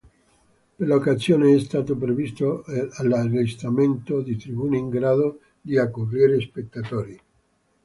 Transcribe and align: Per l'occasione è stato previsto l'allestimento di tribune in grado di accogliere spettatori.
Per 0.77 0.87
l'occasione 0.87 1.53
è 1.53 1.59
stato 1.59 1.95
previsto 1.95 2.63
l'allestimento 3.03 4.21
di 4.23 4.35
tribune 4.35 4.79
in 4.79 4.89
grado 4.89 5.39
di 5.61 5.77
accogliere 5.77 6.41
spettatori. 6.41 7.19